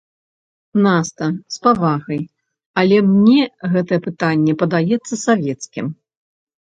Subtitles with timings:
[0.85, 1.25] Наста,
[1.57, 2.23] з павагай,
[2.83, 3.41] але мне
[3.75, 5.85] гэтае пытанне падаецца савецкім.